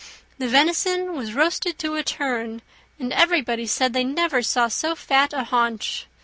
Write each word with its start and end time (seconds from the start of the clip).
The 0.39 0.47
venison 0.47 1.15
was 1.15 1.35
roasted 1.35 1.77
to 1.77 1.93
a 1.93 2.01
turn 2.01 2.63
and 2.97 3.13
everybody 3.13 3.67
said, 3.67 3.93
they 3.93 4.03
never 4.03 4.41
saw 4.41 4.67
so 4.67 4.95
fat 4.95 5.31
a 5.31 5.43
haunch. 5.43 6.07